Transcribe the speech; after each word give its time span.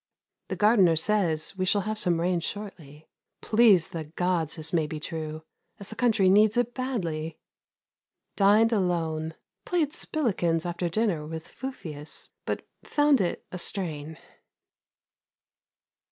The 0.47 0.55
gardener 0.55 0.95
says 0.95 1.55
we 1.59 1.65
shall 1.65 1.81
have 1.81 1.99
some 1.99 2.19
rain 2.19 2.39
shortly. 2.39 3.07
Please 3.41 3.89
the 3.89 4.05
Gods 4.05 4.55
this 4.55 4.73
may 4.73 4.87
be 4.87 4.99
true, 4.99 5.43
as 5.79 5.89
the 5.89 5.95
country 5.95 6.27
needs 6.27 6.57
it 6.57 6.73
badly! 6.73 7.37
Dined 8.35 8.73
alone. 8.73 9.35
Played 9.63 9.93
spilikins 9.93 10.65
after 10.65 10.89
dinner 10.89 11.27
with 11.27 11.47
Fufius, 11.47 12.29
but 12.47 12.67
found 12.83 13.21
it 13.21 13.45
a 13.51 13.59
strain. 13.59 14.17